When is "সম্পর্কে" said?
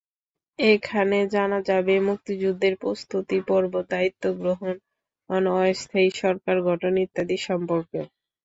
7.47-7.99